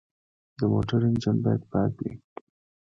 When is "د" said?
0.57-0.59